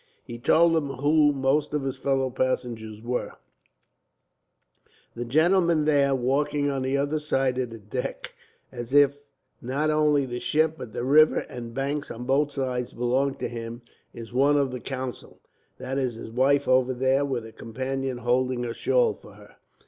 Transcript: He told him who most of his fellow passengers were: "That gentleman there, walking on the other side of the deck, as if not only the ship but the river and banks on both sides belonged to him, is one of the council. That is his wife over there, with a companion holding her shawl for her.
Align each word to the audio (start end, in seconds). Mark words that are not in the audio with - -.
He 0.23 0.39
told 0.39 0.75
him 0.75 0.89
who 0.93 1.31
most 1.31 1.75
of 1.75 1.83
his 1.83 1.97
fellow 1.99 2.31
passengers 2.31 3.03
were: 3.03 3.33
"That 5.13 5.27
gentleman 5.27 5.85
there, 5.85 6.15
walking 6.15 6.71
on 6.71 6.81
the 6.81 6.97
other 6.97 7.19
side 7.19 7.59
of 7.59 7.69
the 7.69 7.77
deck, 7.77 8.33
as 8.71 8.95
if 8.95 9.21
not 9.61 9.91
only 9.91 10.25
the 10.25 10.39
ship 10.39 10.73
but 10.75 10.93
the 10.93 11.03
river 11.03 11.41
and 11.41 11.75
banks 11.75 12.09
on 12.09 12.23
both 12.23 12.51
sides 12.51 12.93
belonged 12.93 13.37
to 13.41 13.47
him, 13.47 13.83
is 14.11 14.33
one 14.33 14.57
of 14.57 14.71
the 14.71 14.79
council. 14.79 15.39
That 15.77 15.99
is 15.99 16.15
his 16.15 16.31
wife 16.31 16.67
over 16.67 16.95
there, 16.95 17.23
with 17.23 17.45
a 17.45 17.51
companion 17.51 18.17
holding 18.17 18.63
her 18.63 18.73
shawl 18.73 19.13
for 19.13 19.33
her. 19.33 19.57